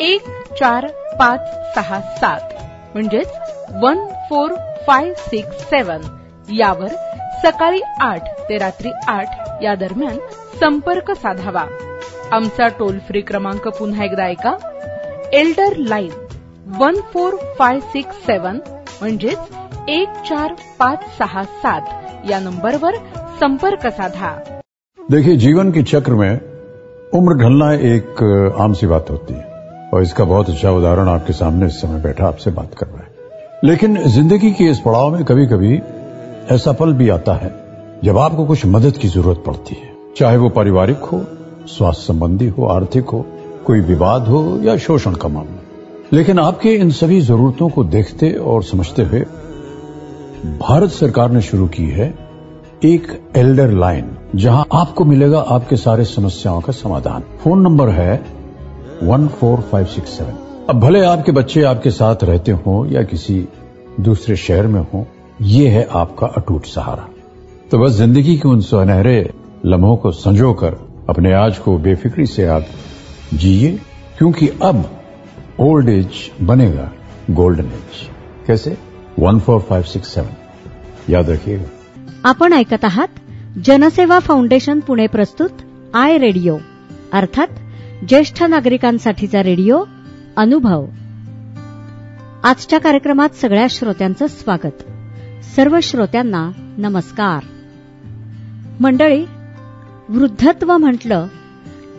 एक 0.00 0.22
चार 0.58 0.86
पाच 1.18 1.40
सहा 1.74 2.00
सात 2.16 2.54
म्हणजेच 2.94 3.32
one 3.82 3.98
four 4.30 4.54
five 4.86 5.12
six 5.18 5.62
seven 5.64 6.00
यावर 6.52 6.94
सकाळी 7.44 7.80
आठ 8.00 8.28
ते 8.48 8.58
रात्री 8.58 8.90
आठ 9.08 9.62
या 9.62 9.74
दरम्यान 9.74 10.18
संपर्क 10.60 11.10
साधावा. 11.12 11.64
आमचा 12.32 12.68
टोल 12.78 12.98
फ्री 12.98 13.20
क्रमांक 13.20 13.68
पुन्हा 13.68 14.04
एकदा 14.04 14.24
ऐका. 14.24 14.54
Elder 15.32 15.76
line 15.78 16.10
one 16.80 17.00
four 17.12 17.36
five 17.58 17.80
six 17.92 18.26
seven 18.26 18.58
म्हणजेच 19.00 19.88
एक 19.88 20.22
चार 20.28 20.54
पाच 20.78 21.08
सहा 21.18 21.42
सात 21.62 22.30
या 22.30 22.38
नंबरवर 22.40 22.96
संपर्क 23.40 23.86
साधा. 23.88 24.36
देखिए 24.98 25.36
जीवन 25.36 25.72
के 25.72 25.82
चक्र 25.84 26.12
में 26.12 26.38
उम्र 27.14 27.34
ढलना 27.38 27.72
एक 27.94 28.22
आम 28.60 28.72
सी 28.72 28.86
बात 28.86 29.10
होती 29.10 29.34
है। 29.34 29.53
और 29.94 30.02
इसका 30.02 30.24
बहुत 30.24 30.48
अच्छा 30.50 30.70
उदाहरण 30.70 31.08
आपके 31.08 31.32
सामने 31.32 31.66
इस 31.66 31.80
समय 31.80 32.00
बैठा 32.00 32.26
आपसे 32.26 32.50
बात 32.50 32.74
कर 32.74 32.86
रहा 32.86 32.98
है। 32.98 33.12
लेकिन 33.64 33.96
ज़िंदगी 34.04 34.50
के 34.52 34.64
इस 34.64 34.78
पड़ाव 34.78 35.10
में 35.10 35.24
कभी 35.24 35.46
कभी 35.46 35.80
ऐसा 36.50 36.72
पल 36.72 36.92
भी 36.92 37.08
आता 37.08 37.34
है, 37.34 37.52
जब 38.04 38.18
आपको 38.18 38.44
कुछ 38.44 38.64
मदद 38.66 38.96
की 38.96 39.08
ज़रूरत 39.08 39.42
पड़ती 39.46 39.74
है। 39.74 39.92
चाहे 40.16 40.36
वो 40.36 40.48
पारिवारिक 40.48 40.98
हो, 41.02 41.24
स्वास्थ्य 41.66 42.02
संबंधी 42.02 42.48
हो, 42.48 42.66
आर्थिक 42.66 43.08
हो, 43.08 43.24
कोई 43.66 43.80
विवाद 43.80 44.26
हो 44.26 44.60
या 44.62 44.76
शोषण 44.76 45.14
का 45.14 45.28
मामला। 45.28 45.60
लेकिन 46.12 46.38
आपके 46.38 46.74
इन 46.74 46.90
सभी 46.90 47.20
जरूरतों 47.20 47.68
को 47.68 47.84
देखते 47.84 48.32
और 48.32 48.62
समझते 48.62 49.02
हुए 49.02 49.20
भारत 50.60 50.90
सरकार 50.90 51.30
ने 51.30 51.40
शुरू 51.40 51.66
की 51.68 51.88
है 51.88 52.14
एक 52.84 53.06
एल्डर 53.36 53.70
लाइन, 53.70 54.16
जहाँ 54.34 54.66
आपको 54.72 55.04
मिलेगा 55.04 55.40
आपके 55.40 55.76
सारे 55.76 56.04
समस्याओं 56.04 56.60
का 56.60 56.72
समाधान। 56.72 57.22
फ़ोन 57.44 57.60
नंबर 57.60 57.88
है 57.88 58.43
one 59.02 59.26
four 59.30 59.60
five 59.60 59.86
six 59.86 60.16
seven 60.18 60.66
अब 60.70 60.80
भले 60.80 61.00
आपके 61.04 61.32
बच्चे 61.32 61.62
आपके 61.62 61.90
साथ 61.90 62.24
रहते 62.24 62.52
हों 62.52 62.86
या 62.86 63.02
किसी 63.02 63.36
दूसरे 64.00 64.36
शहर 64.36 64.66
में 64.66 64.80
हों 64.92 65.04
ये 65.42 65.68
है 65.68 65.86
आपका 65.92 66.26
अटूट 66.26 66.66
सहारा। 66.66 67.08
तो 67.70 67.78
बस 67.78 67.92
ज़िंदगी 67.92 68.36
के 68.36 68.48
उन 68.48 68.60
सुनहरे 68.60 69.18
लम्हों 69.66 69.96
को 69.96 70.10
संजोकर 70.10 70.76
अपने 71.08 71.32
आज 71.34 71.58
को 71.58 71.76
बेफिक्री 71.78 72.26
से 72.26 72.46
आप 72.46 72.66
जिए 73.34 73.70
क्योंकि 74.18 74.48
अब 74.62 74.84
ओल्ड 75.60 75.88
एज 75.88 76.30
बनेगा 76.42 76.90
गोल्डन 77.30 77.66
एज 77.66 78.08
कैसे? 78.46 78.76
One 79.18 79.38
four 79.40 79.60
five 79.60 79.82
six 79.82 80.14
seven 80.14 81.12
याद 81.12 81.30
रखिएगा। 81.30 82.28
आपण 82.28 82.52
ऐकत 82.52 82.84
आहात 82.84 83.20
जनसेवा 83.58 84.18
फाउंडेशन 84.20 84.80
पुणे 84.80 85.06
प्रस्तुत 85.08 85.58
आय 85.94 86.18
रेडिओ 86.18 86.58
अर्थात 87.12 87.60
ज्येष्ठ 88.08 88.42
नागरिकांसाठीचा 88.42 89.42
रेडिओ 89.42 89.84
अनुभव. 90.36 90.86
आजच्या 92.44 92.80
कार्यक्रमात 92.80 93.28
सगळ्या 93.28 93.66
श्रोत्यांचं 93.70 94.26
स्वागत. 94.26 94.82
सर्व 95.44 95.78
श्रोत्यांना 95.82 96.50
नमस्कार. 96.58 97.44
मंडळी 98.80 99.24
वृद्धत्व 100.08 100.76
म्हटलं 100.76 101.26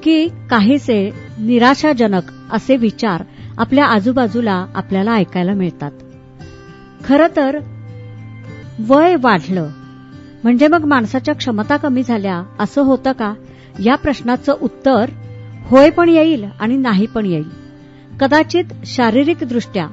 की 0.04 0.28
काहीसे 0.50 1.12
निराशाजनक 1.40 2.22
असे 2.52 2.78
विचार 2.78 3.24
आपल्या 3.58 3.86
आजूबाजूला 3.86 4.66
आपल्याला 4.76 5.12
ऐकायला 5.12 5.54
मिळतात. 5.54 5.92
खरं 7.06 7.28
तर 7.36 7.60
वय 8.88 9.16
वाढलं. 9.22 9.70
म्हणजे 10.44 10.68
मग 10.68 10.86
माणसाच्या 10.86 11.36
क्षमता 11.36 11.78
कमी 11.78 12.04
झाल्या 12.04 12.44
असं 12.60 12.82
होतं 12.82 13.12
का? 13.12 13.34
या 13.80 13.96
प्रश्नाचं 13.96 14.56
उत्तर 14.62 15.06
होय 15.70 15.90
पण 15.90 16.10
येईल 16.10 16.46
आणि 16.60 16.78
नाही 16.78 17.06
पण 17.06 17.26
येईल. 17.26 17.50
कदाचित 18.20 18.64
शारीरिकदृष्ट्या 18.86 19.88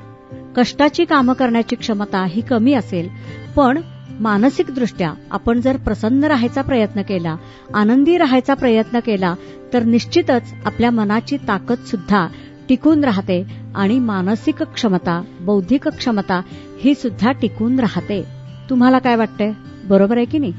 कष्टाची 0.56 1.04
कामं 1.04 1.32
करण्याची 1.32 1.76
क्षमता 1.76 2.24
ही 2.28 2.40
कमी 2.40 2.74
असेल 2.74 3.08
पण 3.56 3.78
मानसिकदृष्ट्या 4.20 5.12
आपण 5.30 5.60
जर 5.60 5.76
प्रसन्न 5.76 6.24
राहायचा 6.24 6.62
प्रयत्न 6.62 7.02
केला 7.02 7.36
आनंदी 7.74 8.18
राहायचा 8.18 8.54
प्रयत्न 8.54 8.98
केला 9.00 9.34
तर 9.72 9.82
निश्चितच 9.82 10.54
आपल्या 10.64 10.90
मनाची 10.90 11.36
ताकद 11.36 11.84
सुद्धा 11.86 12.26
टिकून 12.68 13.04
राहते 13.04 13.42
आणि 13.74 13.98
मानसिक 13.98 14.62
क्षमता 14.62 15.22
बौद्धिक 15.40 15.88
क्षमता 15.88 16.40
ही 16.80 16.94
सुद्धा 16.94 17.32
टिकून 17.32 17.80
राहते. 17.80 18.22
तुम्हाला 18.70 18.98
काय 18.98 19.16
वाटतंय? 19.16 19.52
बरोबर 19.84 20.16
आहे 20.16 20.26
की 20.26 20.38
नाही? 20.38 20.52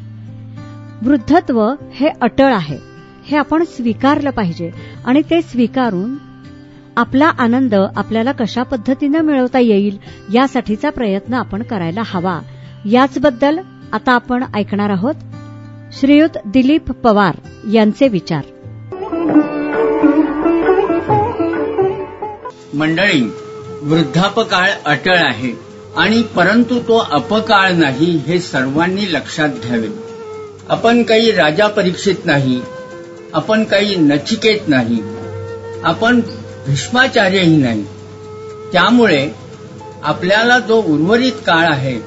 वृद्धत्व 1.02 1.74
हे 1.92 2.10
अटळ 2.22 2.54
आहे. 2.54 2.93
हे 3.26 3.38
आपण 3.38 3.64
स्वीकारलं 3.64 4.30
पाहिजे. 4.30 4.72
आणि 5.06 5.22
ते 5.22 5.42
स्वीकारून 5.42 6.16
आपला 6.98 7.26
आनंद 7.26 7.76
आपल्याला 7.96 8.32
कशा 8.32 8.64
पद्धतीनं 8.64 9.22
मिळवता 9.22 9.60
येईल 9.60 9.98
यासाठीचा 10.34 10.90
प्रयत्न 10.90 11.34
आपण 11.34 11.64
करायला 11.64 12.02
हवा. 12.06 12.40
याचबद्दल 12.86 13.60
आता 13.94 14.12
आपण 14.12 14.44
ऐकणार 14.56 14.90
आहोत 14.90 15.16
श्रीयुत 16.00 16.38
दिलीप 16.46 16.92
पवार 16.92 17.36
यांचे 17.74 18.08
विचार. 18.08 18.42
मंडळी 22.74 23.34
वृद्धापकाळ 23.82 24.70
अटळ 24.86 25.16
आहे 25.16 25.60
आणि 25.98 26.22
परंतु 26.22 26.80
तो 26.80 26.98
अपकाळ 27.12 27.72
नाही 27.72 28.18
हे 28.18 28.40
सर्वांनी 28.40 29.14
लक्षात 29.14 29.50
घ्यावे. 29.50 29.88
आपण 30.70 31.04
काही 31.04 31.32
राजा 31.32 31.68
परीक्षित 31.68 32.16
नाही 32.26 32.62
आपण 33.34 33.64
काही 33.64 33.96
नचिकेत 33.96 34.68
नाही. 34.68 35.02
आपण 35.84 36.22
भीष्माचार्यही 36.68 37.58
नाही. 37.58 37.84
त्यामुळे 38.74 39.30
आपल्याला 40.04 40.60
जो 40.60 40.82
उर्वरित 40.82 41.32
काळ 41.32 41.66
आहे 41.70 42.00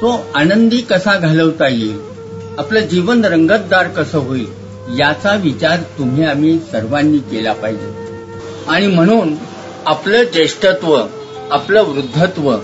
तो 0.00 0.26
आनंदी 0.34 0.76
कसा 0.76 1.18
घालवता 1.18 1.68
येईल? 1.68 1.98
आपलं 2.58 2.80
जीवन 2.80 3.24
रंगतदार 3.24 3.88
कसं 3.88 4.18
होईल? 4.18 4.46
याचा 4.98 5.34
विचार 5.34 5.76
तुम्ही 5.98 6.24
आम्ही 6.24 6.58
सर्वांनी 6.58 7.18
केला 7.18 7.52
पाहिजे. 7.52 7.92
आणि 8.68 8.86
म्हणून 8.86 9.34
आपलं 9.86 10.24
ज्येष्ठत्व 10.24 11.02
आपलं 11.50 11.82
वृद्धत्व 11.82 12.56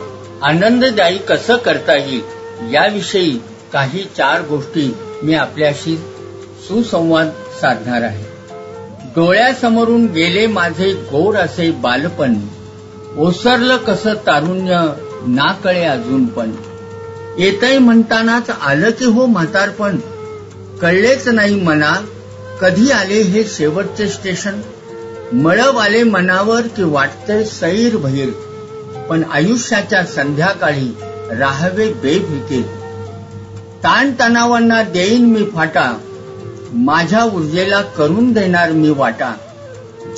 आनंददायी 0.43 1.19
कसं 1.19 1.57
करता 1.57 1.95
येईल 1.95 2.75
याविषयी 2.75 3.31
काही 3.73 4.05
चार 4.17 4.43
गोष्टी 4.43 4.95
मी 5.23 5.35
आपल्याशी 5.35 5.97
सुसंवाद 6.69 7.31
साधणार 7.61 8.03
आहे. 8.03 8.25
डोळ्यासमोरून 9.17 10.07
गेले 10.07 10.47
माझे 10.47 10.93
गोर 10.93 11.37
असे 11.37 11.71
बालपण 11.71 12.35
ओसरलं 13.17 13.77
कसं 13.77 14.15
तारुण्य 14.27 14.81
ना 15.27 15.53
कळे 15.65 15.85
अजून 15.85 16.27
पण. 16.27 16.53
येतय 17.39 17.79
म्हणतानाच 17.79 18.51
आलं 18.51 18.91
की 18.91 19.05
हो 19.05 19.27
म्हातारपण. 19.27 19.97
कळलेच 20.81 21.29
नाही 21.29 21.61
मना 21.63 21.95
कधी 22.61 22.91
आले 22.91 23.23
हे 23.23 23.45
शेवटचे 23.45 24.09
स्टेशन. 24.09 24.61
मळब 25.33 25.79
आले 25.79 26.03
मनावर 26.03 26.61
की 26.77 26.83
वाटतंय 26.83 27.45
सैर 27.45 27.97
भैर 27.97 28.31
पण 29.11 29.23
आयुष्याच्या 29.33 30.05
संध्याकाळी 30.05 30.89
राहावे 31.31 31.93
बेफिकीर 31.93 32.63
ताणतणावांना 33.85 34.83
देईन 34.83 35.27
मी 35.27 35.45
फाटा. 35.45 35.93
माझ्या 36.73 37.25
ऊर्जेला 37.25 37.83
करून 37.83 38.33
देणार 38.33 38.73
मी 38.73 38.91
वाटा. 38.91 39.35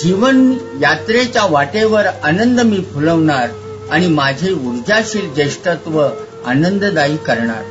जीवन 0.02 0.54
यात्रेच्या 0.80 1.46
वाटेवर 1.50 2.06
आनंद 2.06 2.60
मी 2.60 2.80
फुलवणार 2.94 3.48
आणि 3.90 4.06
माझे 4.06 4.52
ऊर्जाशील 4.52 5.34
ज्येष्ठत्व 5.34 6.08
आनंददायी 6.46 7.16
करणार. 7.16 7.62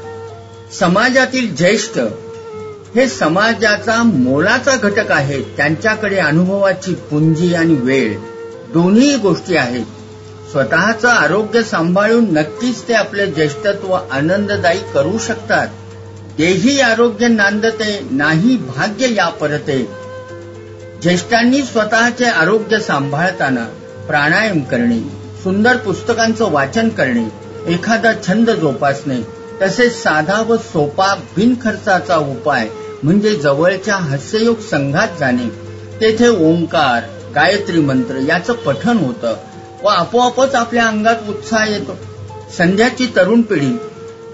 समाजातील 0.79 1.55
ज्येष्ठ 1.55 1.99
हे 2.95 3.07
समाजाचा 3.07 4.03
मोलाचा 4.03 4.75
घटक 4.75 5.11
आहे 5.11 5.41
त्यांच्याकडे 5.41 6.17
अनुभवाची 6.17 6.93
पुंजी 6.93 7.53
आणि 7.55 7.73
वेळ 7.73 8.17
दोन्ही 8.73 9.15
गोष्टी 9.15 9.55
आहेत. 9.55 9.85
स्वतःचं 10.51 11.07
आरोग्य 11.07 11.63
सांभाळून 11.63 12.33
नक्कीच 12.33 12.87
ते 12.87 12.93
आपले 12.93 13.27
ज्येष्ठत्व 13.27 13.93
आनंददायी 14.11 14.79
करू 14.93 15.17
शकतात. 15.17 15.67
देही 16.37 16.79
आरोग्य 16.79 17.27
नांदते 17.27 18.07
नाही 18.11 18.57
भाग्य 18.57 19.13
या 19.15 19.29
परते 19.29 19.89
ज्येष्ठांनी 21.01 21.61
स्वतःचे 21.61 22.25
आरोग्य 22.25 22.79
सांभाळताना 22.79 23.65
प्राणायाम 24.07 24.59
करणे 24.59 24.99
सुंदर 25.43 25.77
पुस्तकांचं 25.77 26.51
वाचन 26.51 26.89
करणे 26.89 27.25
एखादा 27.73 28.13
छंद 28.27 28.49
जोपासणे 28.49 29.21
तसेच 29.61 30.03
साधा 30.03 30.41
व 30.41 30.57
सोपा 30.57 31.15
बिनखर्चाचा 31.35 32.17
उपाय 32.17 32.69
म्हणजे 33.03 33.35
जवळच्या 33.35 33.95
हास्ययोग 33.95 34.59
संघात 34.59 35.07
जाणे 35.19 35.49
तेथे 36.01 36.27
ओंकार 36.27 37.03
गायत्री 37.35 37.79
मंत्र 37.79 38.15
याचं 38.15 38.53
पठन 38.53 38.97
होतं 38.97 39.35
व 39.83 39.87
आपोआपच 39.87 40.55
आपल्या 40.55 40.85
अंगात 40.85 41.29
उत्साह 41.29 41.69
येतो. 41.69 41.97
संध्याची 42.57 43.13
तरुण 43.15 43.41
पिढी 43.41 43.77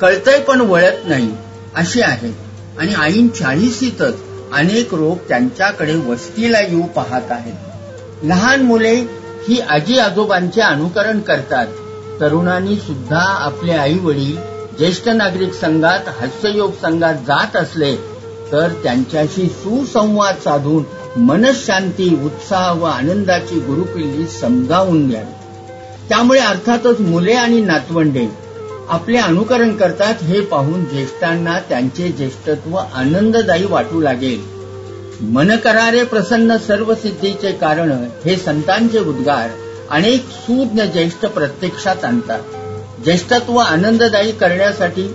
कळतय 0.02 0.40
पण 0.40 0.62
वळत 0.62 1.08
नाही. 1.08 1.32
अशी 1.78 2.02
आहे. 2.02 2.34
आणि 2.78 2.94
आईन 2.94 3.28
चाळीसीतच 3.28 4.16
अनेक 4.54 4.94
रोग 4.94 5.18
त्यांच्याकडे 5.30 5.96
वस्तीला 5.96 6.60
येऊ 6.60 6.82
पाहत 6.82 7.32
आहेत. 7.32 7.54
लहान 8.24 8.62
मुले 8.62 8.96
ही 9.48 9.60
आजी 9.60 9.98
आजोबांचे 10.00 10.62
अनुकरण 10.62 11.20
करतात. 11.20 11.68
तरुणांनी 12.22 12.76
सुद्धा 12.76 13.20
आपले 13.20 13.72
आई 13.72 13.98
वडील 14.00 14.36
ज्येष्ठ 14.78 15.10
नागरिक 15.10 15.54
संघात 15.54 16.08
हास्ययोग 16.08 16.72
संघात 16.72 17.14
जात 17.14 17.56
असले 17.56 17.96
तर 18.52 18.68
त्यांच्याशी 18.84 19.48
सुसंवाद 19.48 20.36
साधून 20.36 20.84
मनशांती 21.22 22.20
उत्साह 22.26 22.72
व 22.72 22.84
आनंदाची 22.84 23.60
गुरुकिल्ली 23.60 24.28
समजावून 24.28 25.10
द्यावी 25.10 25.34
त्यामुळे 26.10 26.40
अर्थातच 26.40 27.00
मुले 27.00 27.34
आणि 27.34 27.62
नातवंडे 27.62 28.28
आपले 28.90 29.18
अनुकरण 29.18 29.76
करतात 29.76 30.24
हे 30.24 30.40
पाहून 30.42 30.86
ज्येष्ठांना 30.86 31.60
त्यांचे 31.60 32.10
ज्येष्ठत्व 32.10 32.76
आनंददायी 32.76 33.66
वाटू 33.66 34.02
लागेल. 34.02 34.42
मन 35.22 35.56
करारे 35.56 36.04
प्रसन्न 36.04 36.58
सर्व 36.58 36.94
सिद्धीचे 36.94 37.52
कारण 37.52 37.92
हे 38.26 38.36
संतांचे 38.36 39.00
उद्गार 39.00 39.50
अनेक 39.90 40.30
सुज्ञ 40.30 40.84
ज्येष्ठ 40.84 41.26
प्रत्यक्षात 41.26 42.06
आणतात. 42.06 42.40
ज्येष्ठत्व 43.04 43.58
आनंददायी 43.58 44.32
करण्यासाठी 44.32 45.08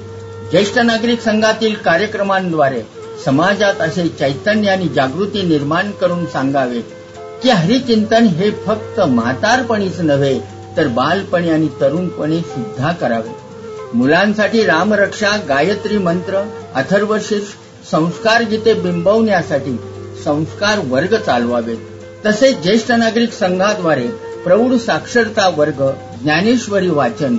ज्येष्ठ 0.50 0.78
नागरिक 0.78 1.20
संघातील 1.20 1.74
कार्यक्रमांद्वारे 1.74 2.82
समाजात 3.24 3.80
असे 3.80 4.08
चैतन्य 4.08 4.68
आणि 4.68 4.88
जागृती 4.88 5.42
निर्माण 5.42 5.90
करून 5.90 6.26
सांगावे 6.26 6.80
की 7.42 7.48
हरिचिंतन 7.48 8.26
हे 8.26 8.50
फक्त 8.50 9.00
म्हातारपणीच 9.00 10.00
नव्हे 10.00 10.40
तर 10.76 10.88
बालपणी 10.88 11.50
आणि 11.50 11.68
तरुणपणी 11.80 12.40
सुद्धा 12.40 12.92
करावे. 12.92 13.41
मुलांसाठी 13.94 14.64
रामरक्षा 14.64 15.30
गायत्री 15.48 15.98
मंत्र 15.98 16.42
अथर्वशीर्ष 16.74 17.90
संस्कार 17.90 18.42
गीते 18.42 18.74
बिंबवण्यासाठी 18.74 19.76
संस्कार 20.24 20.78
वर्ग 20.84 21.16
चालवावेत. 21.16 21.76
तसेच 22.26 22.62
ज्येष्ठ 22.62 22.92
नागरिक 22.92 23.32
संघाद्वारे 23.32 24.06
प्रौढ 24.44 24.74
साक्षरता 24.74 25.48
वर्ग 25.48 25.82
ज्ञानेश्वरी 26.22 26.88
वाचन 26.88 27.36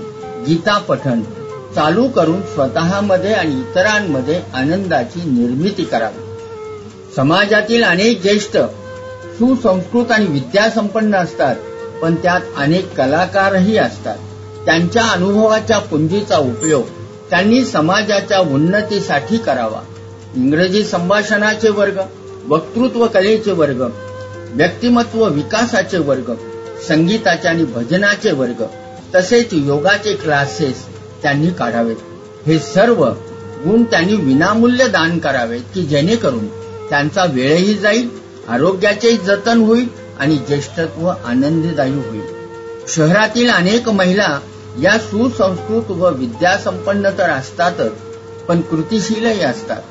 गीता 0.47 0.77
पठण 0.77 1.21
चालू 1.75 2.07
करून 2.07 2.41
स्वतःमध्ये 2.41 3.33
आणि 3.33 3.59
इतरांमध्ये 3.59 4.41
आनंदाची 4.53 5.29
निर्मिती 5.29 5.83
करावी. 5.83 6.21
समाजातील 7.15 7.83
अनेक 7.83 8.21
ज्येष्ठ 8.21 8.57
सुसंस्कृत 9.37 10.11
आणि 10.11 10.25
विद्यासंपन्न 10.25 11.15
असतात 11.15 11.55
पण 12.01 12.15
त्यात 12.15 12.41
अनेक 12.57 12.95
कलाकारही 12.95 13.77
असतात. 13.77 14.17
त्यांच्या 14.65 15.03
अनुभवाच्या 15.03 15.77
पुंजीचा 15.79 16.37
उपयोग 16.37 16.83
त्यांनी 17.29 17.63
समाजाच्या 17.65 18.39
उन्नतीसाठी 18.39 19.37
करावा. 19.37 19.81
इंग्रजी 20.35 20.83
संभाषणाचे 20.83 21.69
वर्ग 21.69 21.99
वक्तृत्व 22.47 23.05
कलेचे 23.07 23.51
वर्ग 23.51 23.81
व्यक्तिमत्व 24.55 25.25
विकासाचे 25.25 25.97
वर्ग 25.97 26.31
संगीताचे 26.87 27.47
आणि 27.47 27.63
भजनाचे 27.65 28.31
वर्ग 28.31 28.63
तसेच 29.15 29.53
योगाचे 29.53 30.13
क्लासेस 30.13 30.85
त्यांनी 31.23 31.49
काढावेत. 31.49 31.95
हे 32.45 32.57
सर्व 32.59 33.03
गुण 33.65 33.83
त्यांनी 33.83 34.15
विनामूल्य 34.15 34.87
दान 34.87 35.17
करावेत 35.19 35.61
की 35.73 35.83
जेणेकरून 35.83 36.47
त्यांचा 36.89 37.25
वेळही 37.25 37.73
जाईल 37.73 38.09
आरोग्याचेही 38.49 39.17
जतन 39.17 39.61
होईल 39.61 39.87
आणि 40.19 40.35
ज्येष्ठत्व 40.37 41.07
आनंददायी 41.07 41.93
होईल. 41.93 42.21
शहरातील 42.87 43.49
अनेक 43.49 43.89
महिला 43.89 44.39
या 44.81 44.97
सुसंस्कृत 44.97 45.91
व 45.91 46.09
विद्यासंपन्न 46.09 47.09
तर 47.17 47.29
असतातच 47.29 47.91
पण 48.47 48.61
कृतीशीलही 48.61 49.41
असतात. 49.41 49.81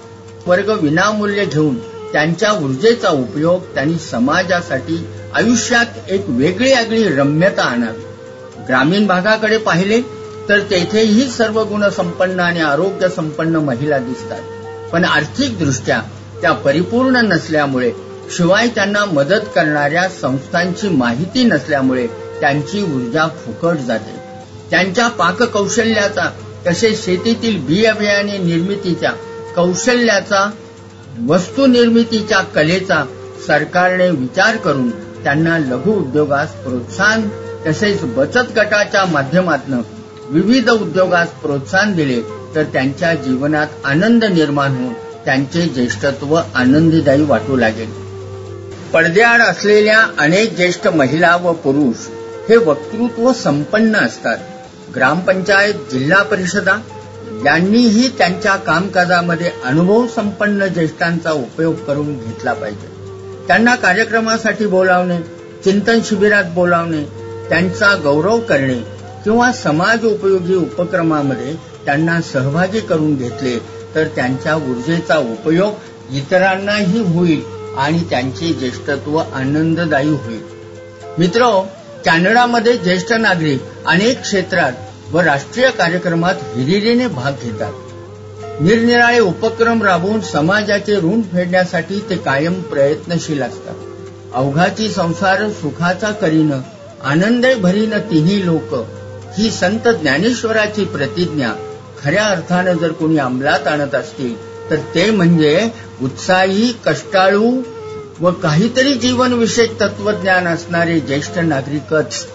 वर्ग 0.47 0.71
विनामूल्य 0.71 1.45
घेऊन 1.45 1.79
त्यांच्या 2.13 2.53
ऊर्जेचा 2.53 3.09
उपयोग 3.09 3.61
त्यांनी 3.75 3.99
समाजासाठी 3.99 5.07
आयुष्यात 5.35 6.11
एक 6.11 6.25
वेगळी 6.29 6.73
आगळी 6.73 7.09
रम्यता 7.09 7.63
आणावी 7.63 8.65
ग्रामीण 8.69 9.07
भागाकडे 9.07 9.59
पाहिले 9.59 10.01
तर 10.49 10.61
तेथेही 10.61 11.31
सर्व 11.31 11.63
गुण 11.65 11.89
संपन्न 11.89 12.41
आणि 12.41 12.61
आरोग्य 12.61 13.09
संपन्न 13.09 13.57
महिला 13.57 13.99
दिसतात. 13.99 14.41
पण 14.93 15.05
आर्थिक 15.05 15.59
दृष्ट्या 15.59 16.01
त्या 16.41 16.53
परिपूर्ण 16.53 17.17
नसल्यामुळे 17.17 17.93
शिवाय 18.37 18.69
त्यांना 18.69 19.05
मदत 19.05 19.47
करणाऱ्या 19.55 20.09
संस्थांची 20.09 20.89
माहिती 20.89 21.45
नसल्यामुळे 21.45 22.07
त्यांची 22.41 22.83
ऊर्जा 22.83 23.27
फुकट 23.27 23.77
जाते. 23.77 24.22
त्यांच्या 24.73 25.09
पाककौशल्याचा 25.09 26.31
तसेच 26.67 27.05
शेतीतील 27.05 27.59
बियाबियाणे 27.59 28.39
निर्मितीच्या 28.39 29.11
कौशल्याचा 29.57 30.51
वस्तू 31.29 31.67
निर्मितीच्या 31.67 32.41
कलेचा 32.41 33.05
सरकारने 33.47 34.11
विचार 34.11 34.57
करून 34.57 34.91
त्यांना 34.91 35.59
लघु 35.59 35.93
उद्योगास 35.93 36.49
प्रोत्साहन 36.49 37.29
तसेच 37.67 38.03
बचत 38.03 38.53
गटाच्या 38.57 39.05
माध्यमातून 39.05 39.83
विविध 40.29 40.71
उद्योगास 40.71 41.29
प्रोत्साहन 41.29 41.95
दिले 41.95 42.21
तर 42.55 42.63
त्यांच्या 42.63 43.15
जीवनात 43.15 43.67
आनंद 43.85 44.25
निर्माण 44.25 44.71
होऊन 44.71 44.93
त्यांचे 45.25 45.63
ज्येष्ठत्व 45.63 46.41
आनंदीदायी 46.55 47.25
वाटू 47.25 47.57
लागेल. 47.57 47.91
पडद्याआड 48.95 49.41
असलेल्या 49.41 50.07
अनेक 50.19 50.57
ज्येष्ठ 50.57 50.89
महिला 50.89 51.37
व 51.37 51.53
पुरुष 51.53 52.09
हे 52.51 52.57
वक्तृत्व 52.57 53.33
संपन्न 53.33 53.97
असतात. 53.97 54.39
ग्रामपंचायत 54.95 55.75
जिल्हा 55.93 56.23
परिषदा 56.23 56.79
यांनीही 57.47 58.09
त्यांच्या 58.19 58.57
कामकाजामध्ये 58.57 59.51
अनुभव 59.65 60.07
संपन्न 60.07 60.67
ज्येष्ठांचा 60.67 61.33
उपयोग 61.33 61.75
करून 61.75 62.13
घेतला 62.19 62.53
पाहिजे. 62.53 62.87
त्यांना 63.47 63.75
कार्यक्रमासाठी 63.75 64.67
बोलावणे 64.67 65.19
चिंतन 65.65 65.99
शिबिरात 66.05 66.45
बोलावणे 66.45 67.03
त्यांचा 67.49 67.95
गौरव 67.95 68.39
करणे 68.41 68.75
किंवा 69.25 69.53
समाज 69.53 70.05
उपयोगी 70.05 70.55
उपक्रमामध्ये 70.55 71.55
त्यांना 71.85 72.21
सहभागी 72.21 72.81
करून 72.81 73.15
घेतले 73.17 73.59
तर 73.95 74.05
त्यांच्या 74.05 74.55
ऊर्जेचा 74.55 75.19
उपयोग 75.19 76.15
इतरांनाही 76.15 77.01
होईल 77.15 77.43
आणि 77.79 77.99
त्यांचे 78.11 78.53
ज्येष्ठत्व 78.53 79.17
आनंददायी 79.17 80.09
होईल. 80.09 80.43
मित्र 81.19 81.45
कॅनडामध्ये 82.05 82.77
ज्येष्ठ 82.77 83.13
नागरिक 83.13 83.87
अनेक 83.87 84.21
क्षेत्रात 84.21 84.73
व 85.13 85.21
राष्ट्रीय 85.21 85.71
कार्यक्रमात 85.71 86.35
हिरिरीने 86.55 87.07
भाग 87.07 87.33
घेतात. 87.43 87.73
निरनिराळे 88.61 89.19
उपक्रम 89.19 89.83
राबवून 89.83 90.21
समाजाचे 90.21 90.97
ऋण 90.97 91.23
फेडण्यासाठी 91.23 92.01
ते 92.11 92.17
कायम 92.17 92.61
प्रयत्नशील 92.63 93.43
असतात. 93.43 93.75
अवघाची 94.35 94.89
संसार 94.89 95.49
सुखाचा 95.51 96.11
करीन 96.11 96.53
आनंदे 97.03 97.55
भरीन 97.55 97.99
तिन्ही 98.11 98.47
लोक 98.47 98.75
ही 99.39 99.51
संत 99.51 99.89
ज्ञानेश्वराची 99.89 100.85
प्रतिज्ञा 100.85 101.53
खऱ्या 102.03 102.25
अर्थानं 102.25 102.73
जर 102.73 102.93
कोणी 102.93 103.19
अंमलात 103.19 103.67
आणत 103.67 103.95
असतील 103.95 104.35
तर 104.71 104.77
ते 104.95 105.11
म्हणजे 105.11 105.69
उत्साही 106.03 106.73
कष्टाळू 106.87 107.51
व 108.23 108.31
काहीतरी 108.31 108.95
जीवनविषयक 108.95 109.81
तत्वज्ञान 109.81 110.47
असणारे 110.47 111.01
ज्येष्ठ 111.01 111.39
नागरिकच. 111.39 112.27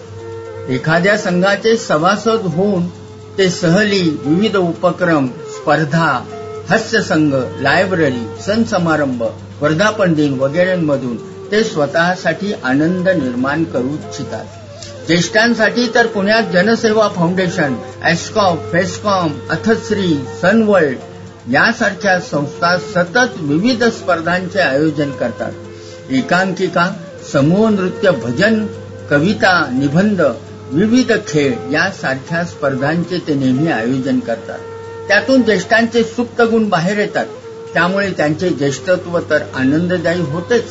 एखाद्या 0.68 1.16
संघाचे 1.16 1.76
सभासद 1.76 2.40
होऊन 2.44 2.86
ते 3.38 3.50
सहली 3.50 4.18
विविध 4.24 4.56
उपक्रम 4.56 5.26
स्पर्धा 5.26 6.24
हास्य 6.70 7.00
संघ 7.00 7.34
लायब्ररी 7.60 8.42
सण 8.46 8.64
समारंभ 8.64 9.22
वर्धापन 9.60 10.14
दिन 10.14 10.38
वगैरेमधून 10.38 11.16
ते 11.50 11.64
स्वतःसाठी 11.64 12.52
आनंद 12.64 13.08
निर्माण 13.08 13.64
करू 13.64 13.88
इच्छितात. 13.88 14.44
ज्येष्ठांसाठी 15.06 15.90
तर 15.94 16.06
पुण्यात 16.06 16.42
जनसेवा 16.52 17.08
फाउंडेशन 17.08 17.76
एस्कॉम 18.04 18.56
फेस्कॉम 18.56 19.28
अथश्री 19.50 20.24
सनवर्ल्ड 20.42 20.98
यासारख्या 21.52 22.20
संस्था 22.20 22.78
सतत 22.78 23.40
विविध 23.40 23.84
स्पर्धांचे 23.84 24.58
आयोजन 24.58 25.10
करतात. 25.10 25.52
एकांकिका 26.10 26.92
समूह 27.32 27.70
नृत्य 27.70 28.10
भजन 28.10 28.66
कविता 29.10 29.70
निबंध 29.72 30.20
विविध 30.72 31.12
खेळ 31.28 31.72
यासारख्या 31.72 32.44
स्पर्धांचे 32.44 33.18
ते 33.18 33.34
नेहमी 33.34 33.70
आयोजन 33.70 34.18
करतात. 34.18 34.58
त्यातून 35.08 35.42
ज्येष्ठांचे 35.42 36.02
सुप्त 36.02 36.42
गुण 36.42 36.68
बाहेर 36.68 36.98
येतात. 36.98 37.26
त्यामुळे 37.74 38.10
त्यांचे 38.10 38.50
ज्येष्ठत्व 38.50 39.18
तर 39.18 39.38
आनंददायी 39.54 40.20
होतेच. 40.20 40.64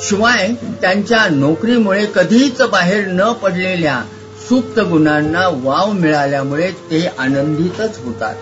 शिवाय 0.00 0.52
त्यांच्या 0.80 1.26
नोकरीमुळे 1.30 2.06
कधीच 2.14 2.62
बाहेर 2.62 3.04
न 3.06 3.32
पडलेल्या 3.32 4.02
सुप्त 4.48 4.80
गुणांना 4.80 5.48
वाव 5.48 5.92
मिळाल्यामुळे 5.92 6.70
ते 6.70 7.08
आनंदितच 7.18 7.98
होतात. 7.98 8.34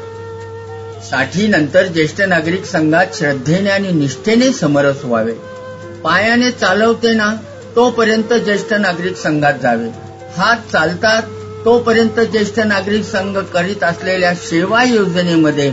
साठी 1.11 1.47
नंतर 1.47 1.87
ज्येष्ठ 1.87 2.21
नागरिक 2.21 2.65
संघात 2.65 3.07
श्रद्धेने 3.15 3.71
आणि 3.71 3.93
निष्ठेने 3.93 4.53
समरस 4.53 5.05
व्हावे. 5.05 5.58
पायाने 6.05 6.51
चालवते 6.51 7.13
ना 7.13 7.35
तोपर्यंत 7.77 8.33
ज्येष्ठ 8.33 8.73
नागरिक 8.73 9.17
संघात 9.17 9.55
जावे. 9.63 9.89
हात 10.37 10.57
चालतात 10.73 11.23
तोपर्यंत 11.65 12.21
ज्येष्ठ 12.21 12.59
नागरिक 12.59 13.05
संघ 13.05 13.39
करीत 13.39 13.85
असलेल्या 13.85 14.35
सेवा 14.35 14.83
योजनेमध्ये 14.85 15.69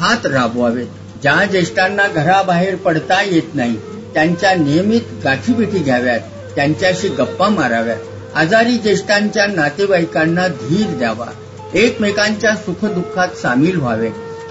हात 0.00 0.26
राबवावेत 0.26 0.86
ज्या 1.22 1.44
ज्येष्ठांना 1.44 2.06
घराबाहेर 2.08 2.74
पडता 2.74 3.22
येत 3.22 3.54
नाही 3.54 3.76
त्यांच्या 4.14 4.54
नियमित 4.54 5.00
गाठीबिठी 5.24 5.78
घ्याव्यात 5.78 6.20
त्यांच्याशी 6.54 7.08
गप्पा 7.08 7.48
माराव्यात. 7.48 7.98
आजारी 8.34 8.76
ज्येष्ठांच्या 8.76 9.46
नातेवाईकांना 9.46 10.48
धीर 10.48 10.86
द्यावा. 10.86 11.26
एकमेकांच्या 11.74 12.54
सुखदुःखात 12.54 13.28
सामील 13.28 13.76
व्हावे. 13.76 14.10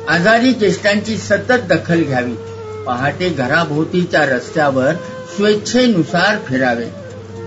आजारी 0.09 0.51
ज्येष्ठांची 0.51 1.17
सतत 1.17 1.61
दखल 1.69 2.03
घ्यावी. 2.03 2.35
पहाटे 2.85 3.29
घराभोवतीच्या 3.29 4.25
रस्त्यावर 4.25 4.93
स्वेच्छेनुसार 5.35 6.37
फिरावे. 6.47 6.85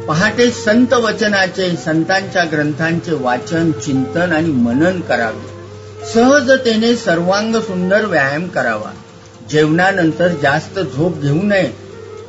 पहाटे 0.08 0.50
संत 0.50 0.94
वचनाचे 0.94 1.76
संतांच्या 1.76 2.44
ग्रंथांचे 2.44 3.12
वाचन 3.12 3.72
चिंतन 3.72 4.32
आणि 4.32 4.50
मनन 4.50 5.00
करावे. 5.00 5.56
सहजतेने 6.12 6.96
सर्वांग 6.96 7.56
सुंदर 7.56 8.04
व्यायाम 8.04 8.48
करावा. 8.48 8.92
जेवणानंतर 9.50 10.28
जास्त 10.28 10.80
झोप 10.80 11.18
घेऊ 11.20 11.42
नये. 11.42 11.86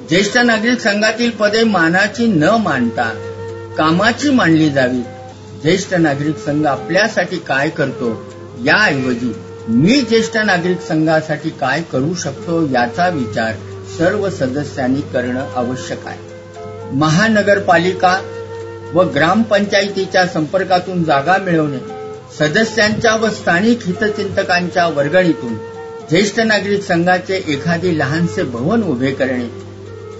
ज्येष्ठ 0.09 0.37
नागरिक 0.37 0.79
संघातील 0.79 1.29
पदे 1.29 1.63
मानाची 1.63 2.27
न 2.27 2.43
मांडता 2.43 3.13
कामाची 3.77 4.29
मांडली 4.29 4.69
जावी. 4.69 5.01
ज्येष्ठ 5.61 5.93
नागरिक 5.93 6.37
संघ 6.37 6.65
आपल्यासाठी 6.65 7.37
काय 7.37 7.69
करतो 7.69 8.33
याऐवजी 8.65 9.33
मी 9.69 10.01
ज्येष्ठ 10.01 10.37
नागरिक 10.37 10.81
संघासाठी 10.81 11.49
काय 11.49 11.81
करू 11.81 12.13
शकतो 12.13 12.61
याचा 12.71 13.07
विचार 13.07 13.53
सर्व 13.97 14.29
सदस्यांनी 14.29 15.01
करणं 15.01 15.47
आवश्यक 15.55 16.07
आहे. 16.07 16.19
महानगरपालिका 16.93 18.21
व 18.93 19.03
ग्रामपंचायतीच्या 19.03 20.25
संपर्कातून 20.27 21.03
जागा 21.03 21.37
मिळवणे 21.37 21.77
सदस्यांच्या 22.39 23.15
व 23.15 23.29
स्थानिक 23.29 23.79
हितचिंतकांच्या 23.85 24.87
वर्गणीतून 24.87 25.53
ज्येष्ठ 26.09 26.39
नागरिक 26.39 26.83
संघाचे 26.83 27.43
एखादे 27.47 27.97
लहानसे 27.97 28.43
भवन 28.43 28.83
उभे 28.83 29.11
करणे 29.11 29.47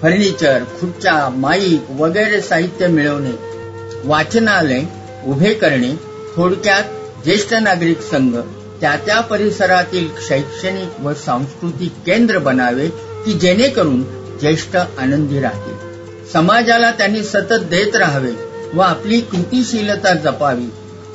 फर्निचर 0.01 0.63
खुर्च्या 0.79 1.29
माईक 1.29 1.91
वगैरे 1.91 2.41
साहित्य 2.41 2.87
मिळवणे 2.87 3.31
वाचनालय 4.03 4.81
उभे 5.25 5.53
करणे 5.53 5.95
थोडक्यात 6.35 6.83
ज्येष्ठ 7.23 7.53
नागरिक 7.53 8.01
संघ 8.01 8.37
त्या 8.81 8.95
त्या 8.95 9.21
परिसरातील 9.21 10.07
शैक्षणिक 10.27 10.89
व 10.99 11.13
सांस्कृतिक 11.13 11.91
केंद्र 12.05 12.37
बनावे 12.37 12.87
की 13.25 13.33
जेणेकरून 13.33 14.03
ज्येष्ठ 14.39 14.75
आनंदी 14.75 15.39
राहतील. 15.39 15.73
समाजाला 16.33 16.91
त्यांनी 16.91 17.23
सतत 17.23 17.53
देत 17.53 17.95
राहावे 17.95 18.31
व 18.73 18.79
आपली 18.79 19.21
कृतीशीलता 19.21 20.13
जपावी. 20.13 20.69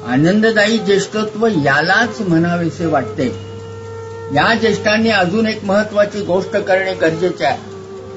आनंददायी 0.07 0.79
ज्येष्ठत्व 0.79 1.47
यालाच 1.47 2.21
म्हणावेसे 2.21 2.87
वाटते. 2.87 3.27
या 4.35 4.55
ज्येष्ठांनी 4.55 5.11
अजून 5.11 5.47
एक 5.47 5.65
महत्वाची 5.65 6.21
गोष्ट 6.21 6.57
करणे 6.57 6.95
गरजेचे 6.95 7.45
आहे. 7.45 7.59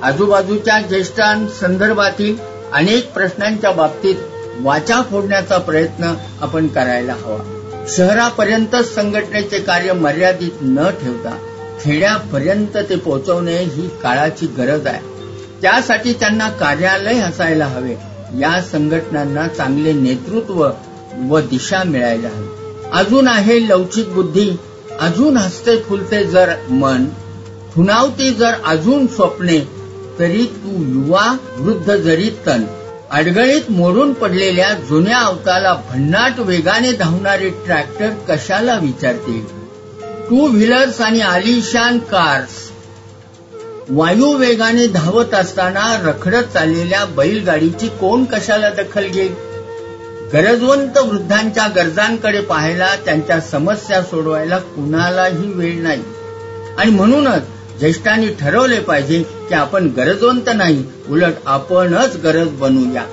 आजूबाजूच्या 0.04 0.80
ज्येष्ठांसंदर्भातील 0.80 2.38
अनेक 2.74 3.14
प्रश्नांच्या 3.14 3.72
बाबतीत 3.72 4.16
वाचा 4.60 5.02
फोडण्याचा 5.02 5.58
प्रयत्न 5.58 6.14
आपण 6.42 6.68
करायला 6.68 7.14
हवा. 7.14 7.65
शहरापर्यंत 7.90 8.76
संघटनेचे 8.76 9.60
कार्य 9.60 9.94
मर्यादित 9.94 10.52
न 10.62 10.90
ठेवता 10.90 11.38
खेड्यापर्यंत 11.82 12.78
ते 12.90 12.96
पोहोचवणे 12.96 13.58
ही 13.58 13.88
काळाची 13.88 14.46
गरज 14.46 14.88
आहे. 14.88 15.00
त्यासाठी 15.62 16.14
त्यांना 16.14 16.50
कार्यालय 16.50 17.20
असायला 17.20 17.66
हवे. 17.66 17.96
या 18.40 18.62
संघटनांना 18.62 19.48
चांगले 19.48 19.94
नेतृत्व 19.94 20.70
व 21.30 21.40
दिशा 21.40 21.84
मिळायला 21.84 22.28
हवी. 22.28 22.48
अजून 22.94 23.28
आहे 23.28 23.70
लवचिक 23.70 24.10
बुद्धी. 24.10 24.52
अजून 25.00 25.38
हसते 25.38 25.78
फुलते 25.78 26.24
जर 26.24 26.54
मन 26.70 27.06
खुणावती 27.74 28.30
जर 28.30 28.52
अजून 28.66 29.08
स्वप्ने 29.08 29.60
तरी 30.20 30.46
तू 30.46 30.72
युवा 30.72 31.38
वृद्ध 31.58 31.96
जरी 31.96 32.30
तन 32.46 32.64
अडगळीत 33.16 33.62
मोडून 33.70 34.14
पडलेल्या 34.14 34.74
जुन्या 34.74 35.18
अवताला 35.18 35.74
भन्नाट 35.74 36.40
वेगाने 36.40 36.92
धावणारे 36.92 37.50
ट्रॅक्टर 37.50 38.10
कशाला 38.10 38.76
विचारतील? 38.76 39.46
टू 40.30 40.48
व्हीलर्स 40.48 41.02
आणि 41.02 41.22
आलिशान 41.22 42.00
कार्स 42.00 42.72
वायू 43.90 44.34
वेगाने 44.34 44.88
धावत 44.88 45.34
असताना 45.34 46.02
रखडत 46.04 46.44
चाललेल्या 46.54 47.06
बैलगाडीची 47.06 47.88
कोण 47.88 48.26
कशाला 48.26 48.70
दखल 48.70 49.08
घेईल? 49.08 49.34
गरजवंत 50.34 50.98
वृद्धांच्या 50.98 51.68
गरजांकडे 51.68 52.42
पाहायला 52.42 52.96
त्यांच्या 53.06 53.40
समस्या 53.42 54.02
सोडवायला 54.02 54.58
कुणालाही 54.58 55.48
वेळ 55.54 55.84
नाही. 55.84 56.04
आणि 56.78 56.92
म्हणूनच 56.92 57.42
ज्येष्ठांनी 57.80 58.28
ठरवले 58.30 58.80
पाहिजे 58.80 59.24
की 59.24 59.54
आपण 59.54 59.88
गरजवंत 59.88 60.50
नाही 60.56 60.84
उलट 61.10 61.34
आपणच 61.46 62.16
गरज 62.16 62.48
बनूया. 62.48 63.06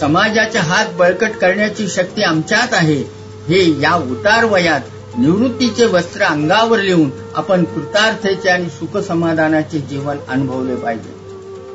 समाजाचे 0.00 0.58
हात 0.58 0.86
बळकट 0.96 1.30
करण्याची 1.30 1.88
शक्ती 1.88 2.22
आमच्यात 2.22 2.68
आहे. 2.72 3.22
हे 3.48 3.80
या 3.80 3.94
उतार 3.94 4.44
वयात 4.44 4.80
निवृत्तीचे 5.18 5.86
वस्त्र 5.86 6.22
अंगावर 6.22 6.80
लिहून 6.80 7.10
आपण 7.34 7.64
कृतार्थेचे 7.64 8.48
आणि 8.48 8.68
सुखसमाधानाचे 8.68 9.78
जीवन 9.78 10.16
अनुभवले 10.28 10.74
पाहिजे. 10.74 11.10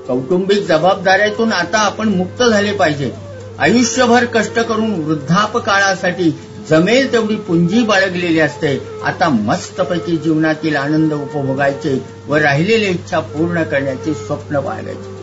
कौटुंबिक 0.07 0.67
जबाबदाऱ्यातून 0.67 1.53
आता 1.53 1.77
आपण 1.77 2.09
मुक्त 2.09 2.43
झाले 2.43 2.71
पाहिजे. 2.71 3.11
आयुष्यभर 3.59 4.25
कष्ट 4.25 4.59
करून 4.59 5.03
वृद्धापकाळासाठी 5.03 6.39
जमेल 6.69 7.11
तेवढी 7.11 7.35
पुंजी 7.35 7.83
बाळगलेली 7.83 8.39
असते. 8.39 8.79
आता 9.03 9.29
मस्तपैकी 9.29 10.17
जीवनातील 10.17 10.75
आनंद 10.75 11.13
उपभोगायचे 11.13 12.05
व 12.27 12.35
राहिलेली 12.35 12.85
इच्छा 12.85 13.19
पूर्ण 13.19 13.63
करण्याचे 13.63 14.13
स्वप्न 14.13 14.59
बाळगायचे. 14.59 15.15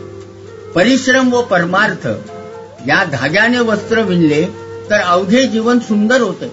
परिश्रम 0.75 1.33
व 1.33 1.41
परमार्थ 1.41 2.07
या 2.87 3.03
धाग्याने 3.03 3.59
वस्त्र 3.59 4.01
विणले 4.01 4.45
तर 4.89 4.95
अवघे 4.95 5.43
जीवन 5.43 5.79
सुंदर 5.79 6.21
होते. 6.21 6.51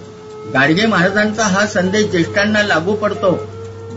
गाडगे 0.52 0.86
महाराजांचा 0.86 1.42
हा 1.42 1.66
संदेश 1.66 2.10
ज्येष्ठांना 2.10 2.62
लागू 2.62 2.94
पडतो. 2.94 3.38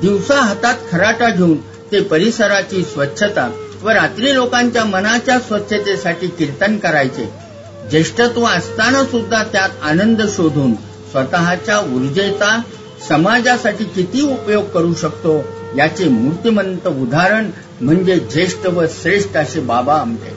दिवसा 0.02 0.36
हातात 0.36 0.76
खराटा 0.92 1.30
घेऊन 1.30 1.58
ते 1.92 2.02
परिसराची 2.02 2.84
स्वच्छता 2.84 3.52
व 3.82 3.90
रात्री 3.90 4.34
लोकांच्या 4.34 4.86
मनाच्या 4.86 5.40
स्वच्छतेसाठी 5.40 6.28
कीर्तन 6.28 6.78
करायचे. 6.78 7.45
ज्येष्ठत्व 7.92 8.46
असताना 8.46 9.04
सुद्धा 9.04 9.44
त्यात 9.44 9.70
आनंद 9.84 10.22
शोधून 10.22 10.74
स्वतःच्या 11.12 11.80
ऊर्जेचा 11.80 12.62
समाजासाठी 13.10 13.84
किती 13.84 14.22
उपयोग 14.22 14.64
करू 14.64 14.94
शकतो 14.94 15.44
याचे 15.78 16.08
मूर्तिमंत 16.08 16.88
उदाहरण 16.88 17.50
म्हणजे 17.82 18.16
ज्येष्ठ 18.16 18.68
व 18.68 18.86
श्रेष्ठ 19.02 19.38
असे 19.38 19.60
बाबा 19.60 19.96
आमटे 19.96 20.34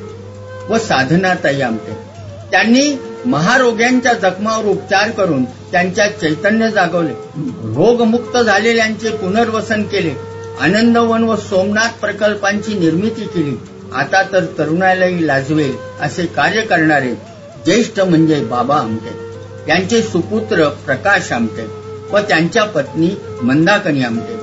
व 0.69 0.79
साधनाताई 0.79 1.61
आमटे. 1.61 1.93
त्यांनी 2.51 2.99
महारोग्यांच्या 3.27 4.13
जखमावर 4.13 4.65
उपचार 4.65 5.11
करून 5.11 5.45
त्यांच्या 5.45 6.07
चैतन्य 6.09 6.71
जागवले. 6.71 7.13
रोगमुक्त 7.75 8.37
झालेल्यांचे 8.37 9.11
पुनर्वसन 9.11 9.83
केले. 9.83 10.15
आनंदवन 10.61 11.25
व 11.25 11.37
सोमनाथ 11.37 12.01
प्रकल्पांची 12.01 12.79
निर्मिती 12.79 13.25
केली. 13.25 13.57
आता 13.95 14.23
तर 14.23 14.45
तरुणालाही 14.59 15.27
लाजवेल 15.27 15.75
असे 16.01 16.27
कार्य 16.27 16.61
करणारे 16.61 17.15
ज्येष्ठ 17.69 18.01
म्हणजे 18.01 18.41
बाबा 18.41 18.77
आमटे. 18.77 19.11
त्यांचे 19.67 20.03
सुपुत्र 20.03 20.69
प्रकाश 20.69 21.33
आमटे 21.33 21.67
व 22.13 22.19
त्यांच्या 22.19 22.65
पत्नी 22.65 23.09
मंदाकनी 23.43 24.03
आमटे. 24.03 24.37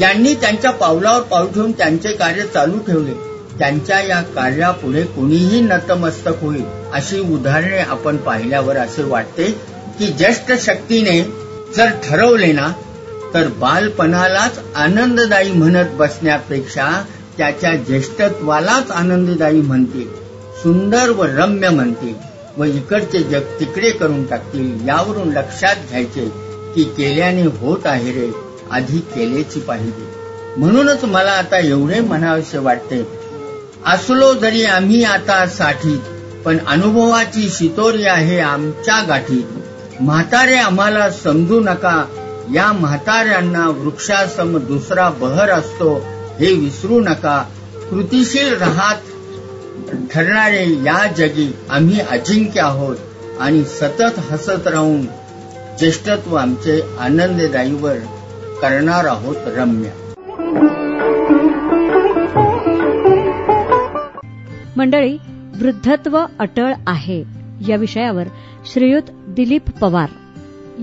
यांनी 0.00 0.34
त्यांच्या 0.34 0.70
पावलावर 0.70 1.22
पाऊल 1.22 1.46
ठेवून 1.46 1.72
त्यांचे 1.72 2.12
कार्य 2.12 2.42
चालू 2.42 2.78
ठेवले. 2.78 3.12
त्यांच्या 3.58 4.00
या 4.00 4.20
कार्यापुढे 4.22 5.02
कोणीही 5.02 5.60
नतमस्तक 5.60 6.42
होईल 6.42 6.62
अशी 6.92 7.20
उदाहरणे 7.34 7.78
आपण 7.78 8.16
पाहिल्यावर 8.16 8.76
असे 8.76 9.02
वाटते 9.02 9.50
की 9.98 10.06
ज्येष्ठ 10.06 10.52
शक्तीने 10.60 11.20
जर 11.76 11.90
ठरवले 12.04 12.52
ना 12.52 12.72
तर 13.34 13.48
बालपणालाच 13.48 14.58
आनंददायी 14.76 15.52
म्हणत 15.52 15.92
बसण्यापेक्षा 15.92 16.88
त्याच्या 17.36 17.74
ज्येष्ठत्वालाच 17.74 18.90
आनंददायी 18.90 19.60
म्हणतील 19.60 20.08
सुंदर 20.62 21.10
व 21.10 21.24
रम्य 21.24 21.68
म्हणतील. 21.68 22.29
व 22.58 22.64
इकडचे 22.64 23.22
जग 23.22 23.40
तिकडे 23.60 23.90
करून 23.90 24.24
टाकतील 24.26 24.88
यावरून 24.88 25.28
लक्षात 25.28 25.76
घ्यायचे 25.90 26.28
की 26.74 26.84
केल्याने 26.84 27.42
होत 27.42 27.86
आहे 27.86 28.12
रे 28.12 28.30
आधी 28.70 28.98
केलेची 28.98 29.60
पाहिजे. 29.60 30.08
म्हणूनच 30.56 31.04
मला 31.04 31.32
आता 31.32 31.58
एवढे 31.58 32.00
म्हणावेसे 32.00 32.58
वाटते. 32.58 33.06
असलो 33.86 34.32
जरी 34.34 34.64
आम्ही 34.64 35.04
आता 35.04 35.46
साठीत 35.46 35.98
पण 36.44 36.58
अनुभवाची 36.66 37.48
शितोरी 37.48 38.04
आहे 38.04 38.38
आमच्या 38.40 39.02
गाठीत 39.08 40.00
म्हातारे 40.00 40.56
आम्हाला 40.56 41.10
समजू 41.10 41.60
नका 41.60 42.04
या 42.54 42.72
म्हाताऱ्यांना 42.72 43.68
वृक्षासम 43.68 44.58
दुसरा 44.58 45.08
बहर 45.10 45.50
असतो 45.50 45.94
हे 46.40 46.52
विसरू 46.52 47.00
नका. 47.00 47.42
कृतिशील 47.90 48.54
राहत 48.54 49.09
ठरणारे 49.92 50.64
या 50.84 51.12
जगी 51.12 51.54
आम्ही 51.70 52.00
अजिंक्य 52.00 52.60
आहोत 52.60 52.96
आणि 53.40 53.64
सतत 53.64 54.18
हसत 54.18 54.66
राहून 54.66 55.02
ज्येष्ठत्व 55.78 56.34
आमचे 56.34 56.80
आनंददायीवर 57.00 57.96
करणार 58.62 59.04
आहोत 59.04 59.36
रम्य. 59.46 59.90
मंडळी 64.76 65.18
वृद्धत्व 65.60 66.20
अटळ 66.38 66.74
आहे. 66.86 67.40
या 67.68 67.76
विषयावर 67.76 68.24
श्रीयुत 68.72 69.02
दिलीप 69.10 69.70
पवार 69.70 70.08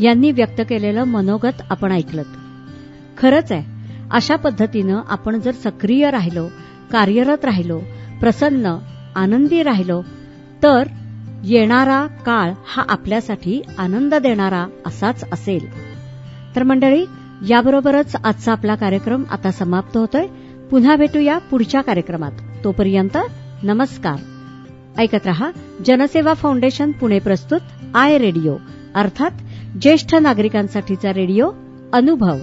यांनी 0.02 0.32
व्यक्त 0.32 0.62
केलेलं 0.70 1.04
मनोगत 1.04 1.62
आपण 1.70 1.92
ऐकलं 1.92 2.24
खरंच 3.18 3.52
आहे 3.52 3.64
अशा 4.12 4.36
पद्धतीनं 4.36 5.02
आपण 5.10 5.40
जर 5.40 5.52
सक्रिय 5.52 6.12
राहिलो 6.12 6.48
कार्यरत 6.92 7.46
राहिलो 7.46 7.80
प्रसन्न 8.20 8.78
आनंदी 9.18 9.64
राहिलो 9.64 10.02
तर 10.64 10.84
येणारा 11.44 12.08
काळ 12.08 12.52
हा 12.68 12.84
आपल्यासाठी 12.90 13.62
आनंद 13.78 14.16
देणारा 14.16 14.66
असाच 14.86 15.24
असेल. 15.32 15.68
तर 16.56 16.64
मंडळी 16.64 17.06
याबरोबरच 17.50 18.16
आजचा 18.24 18.52
आपला 18.52 18.76
कार्यक्रम 18.76 19.24
आता 19.32 19.52
समाप्त 19.52 19.98
होतोय. 19.98 20.28
पुन्हा 20.72 20.96
भेटूया 20.96 21.38
पुढच्या 21.38 21.82
कार्यक्रमात. 21.82 22.32
तोपर्यंत 22.64 23.18
नमस्कार. 23.64 24.16
ऐकत 25.02 25.26
रहा 25.26 25.52
जनसेवा 25.86 26.34
फाउंडेशन 26.34 26.92
पुणे 26.92 27.20
प्रस्तुत 27.20 27.62
आय 27.96 28.18
रेडिओ 28.18 28.56
अर्थात 28.96 29.32
ज्येष्ठ 29.82 30.16
नागरिकांसाठीचा 30.16 31.14
रेडिओ 31.14 31.52
अनुभव. 31.94 32.38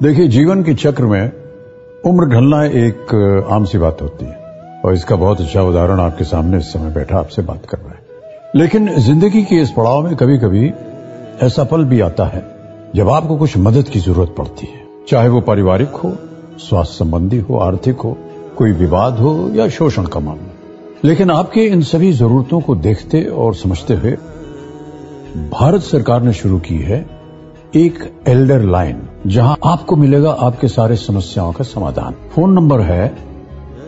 देखिए 0.00 0.26
जीवन 0.26 0.62
के 0.62 0.74
चक्र 0.74 1.04
में 1.04 1.43
उम्र 2.06 2.24
ढलना 2.26 2.64
एक 2.64 3.14
आम 3.50 3.64
सी 3.64 3.78
बात 3.78 4.02
होती 4.02 4.24
है। 4.24 4.42
और 4.84 4.94
इसका 4.94 5.16
बहुत 5.16 5.40
अच्छा 5.40 5.62
उदाहरण 5.62 6.00
आपके 6.00 6.24
सामने 6.24 6.58
इस 6.58 6.72
समय 6.72 6.90
बैठा 6.90 7.18
आपसे 7.18 7.42
बात 7.42 7.66
कर 7.66 7.78
रहा 7.78 7.90
है। 7.90 8.02
लेकिन 8.56 8.88
ज़िंदगी 8.96 9.42
के 9.42 9.54
इस 9.54 9.70
पड़ाव 9.70 10.02
में 10.02 10.14
कभी 10.16 10.38
कभी 10.38 10.72
ऐसा 11.42 11.64
पल 11.64 11.84
भी 11.84 12.00
आता 12.00 12.24
है, 12.24 12.42
जब 12.96 13.08
आपको 13.08 13.36
कुछ 13.36 13.56
मदद 13.58 13.88
की 13.88 14.00
ज़रूरत 14.00 14.34
पड़ती 14.38 14.66
है। 14.66 14.82
चाहे 15.08 15.28
वो 15.28 15.40
पारिवारिक 15.40 15.88
हो, 15.88 16.12
स्वास्थ्य 16.58 16.94
संबंधी 16.94 17.38
हो, 17.38 17.58
आर्थिक 17.58 18.00
हो, 18.00 18.16
कोई 18.56 18.72
विवाद 18.72 19.18
हो 19.18 19.50
या 19.54 19.68
शोषण 19.68 20.04
का 20.04 20.20
मामला। 20.20 20.52
लेकिन 21.04 21.30
आपके 21.30 21.64
इन 21.64 21.82
सभी 21.82 22.12
जरूरतों 22.12 22.60
को 22.60 22.74
देखते 22.74 23.24
और 23.24 23.54
समझते 23.54 23.94
हुए, 23.94 24.12
भारत 25.52 25.82
सरकार 25.82 26.22
ने 26.22 26.32
शुरू 26.32 26.58
की 26.58 26.78
है 26.78 27.06
एक 27.76 28.22
एल्डर 28.28 28.62
लाइन। 28.62 29.02
जहाँ 29.26 29.56
आपको 29.64 29.96
मिलेगा 29.96 30.30
आपके 30.30 30.68
सारे 30.68 30.96
समस्याओं 30.96 31.52
का 31.52 31.64
समाधान। 31.64 32.14
फ़ोन 32.34 32.52
नंबर 32.52 32.80
है 32.80 33.06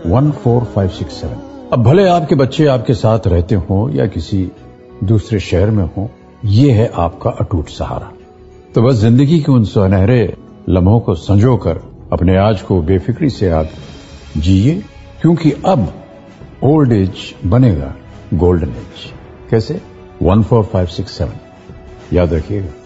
one 0.07 0.31
four 0.33 0.65
five 0.65 0.89
six 0.89 1.15
seven. 1.15 1.69
अब 1.73 1.83
भले 1.83 2.07
आपके 2.09 2.35
बच्चे 2.35 2.67
आपके 2.67 2.95
साथ 2.95 3.27
रहते 3.27 3.55
हो 3.55 3.89
या 3.91 4.07
किसी 4.07 4.51
दूसरे 5.05 5.41
शहर 5.41 5.71
में 5.71 5.85
हो, 5.85 6.09
ये 6.45 6.71
है 6.71 6.91
आपका 6.95 7.31
अटूट 7.31 7.69
सहारा। 7.69 8.11
तो 8.75 8.83
बस 8.83 8.95
ज़िंदगी 8.95 9.41
के 9.41 9.53
उन 9.53 9.65
सुनहरे 9.65 10.37
लम्हों 10.69 11.01
को 11.01 11.15
संजोकर 11.15 11.81
अपने 12.13 12.37
आज 12.37 12.63
को 12.63 12.81
बेफिक्री 12.83 13.31
से 13.31 13.51
आप 13.51 13.69
जिए, 14.37 14.75
क्योंकि 15.23 15.53
अब 15.67 15.93
ओल्ड 16.65 16.93
एज 16.93 17.35
बनेगा 17.47 17.95
गोल्डन 18.35 18.69
एज। 18.69 19.13
कैसे? 19.51 19.81
One 20.23 20.43
four 20.43 20.65
five 20.65 20.87
six 20.87 21.19
seven. 21.19 22.17
याद 22.17 22.35
रखिएगा। 22.35 22.86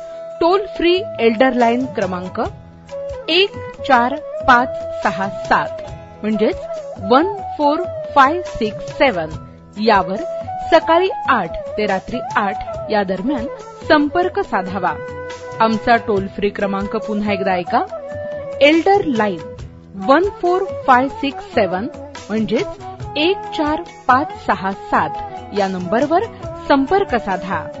टोल 0.41 0.61
फ्री 0.77 1.03
एल्डर 1.19 1.53
लाईन 1.53 1.85
क्रमांक 1.85 2.39
एक 3.29 3.51
चार 3.87 4.15
पाच 4.47 4.69
सहा 5.03 5.27
सात 5.29 5.81
म्हणजेच 6.21 6.55
one 7.11 7.33
four 7.57 7.81
five 8.15 8.41
six 8.45 8.97
seven. 8.97 9.29
यावर 9.81 10.15
सकाळी 10.71 11.09
आठ 11.29 11.57
ते 11.77 11.85
रात्री 11.85 12.19
आठ 12.35 12.55
या 12.91 13.03
दरम्यान 13.03 13.45
संपर्क 13.87 14.39
साधावा. 14.39 14.93
आमचा 15.59 15.95
टोल 15.97 16.27
फ्री 16.27 16.49
क्रमांक 16.49 16.95
पुन्हा 16.95 17.33
एकदा 17.33 17.51
ऐका. 17.51 17.83
Elder 18.61 19.03
line 19.05 19.39
one 20.07 20.29
four 20.41 20.61
five 20.87 21.07
six 21.07 21.53
seven 21.55 21.87
म्हणजेच 22.29 22.67
एक 23.17 23.37
चार 23.37 23.81
पाच 24.07 24.45
सहा 24.45 24.71
सात 24.71 25.09
या 25.59 25.67
नंबरवर 25.67 26.23
संपर्क 26.67 27.15
साधा. 27.15 27.80